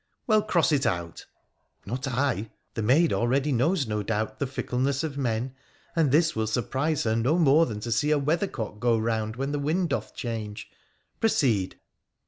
'Well, 0.25 0.41
cross 0.41 0.71
it 0.71 0.87
out!'' 0.87 1.27
Not 1.85 2.07
I! 2.07 2.49
The 2.73 2.81
maid 2.81 3.13
already 3.13 3.51
knows, 3.51 3.85
no 3.85 4.01
doubt, 4.01 4.39
the 4.39 4.47
fickle 4.47 4.79
ness 4.79 5.03
of 5.03 5.15
men, 5.15 5.53
and 5.95 6.11
this 6.11 6.35
will 6.35 6.47
surprise 6.47 7.03
her 7.03 7.15
no 7.15 7.37
more 7.37 7.67
than 7.67 7.81
to 7.81 7.91
see 7.91 8.09
a 8.09 8.17
weathercock 8.17 8.79
go 8.79 8.97
round 8.97 9.35
when 9.35 9.51
the 9.51 9.59
wind 9.59 9.89
doth 9.89 10.15
change. 10.15 10.71
Pro 11.19 11.29
ceed 11.29 11.75